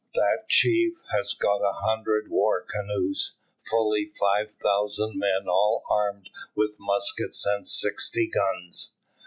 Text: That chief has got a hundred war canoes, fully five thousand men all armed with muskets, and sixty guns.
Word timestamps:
That 0.15 0.45
chief 0.49 0.95
has 1.15 1.35
got 1.35 1.61
a 1.61 1.75
hundred 1.85 2.31
war 2.31 2.65
canoes, 2.67 3.35
fully 3.69 4.11
five 4.19 4.49
thousand 4.53 5.15
men 5.19 5.47
all 5.47 5.83
armed 5.91 6.31
with 6.55 6.77
muskets, 6.79 7.45
and 7.45 7.67
sixty 7.67 8.27
guns. 8.27 8.95